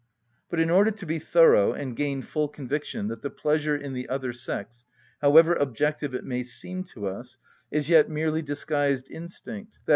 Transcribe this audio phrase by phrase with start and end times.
[0.49, 4.09] But in order to be thorough and gain full conviction that the pleasure in the
[4.09, 4.83] other sex,
[5.21, 7.37] however objective it may seem to us,
[7.69, 9.89] is yet merely disguised instinct, _i.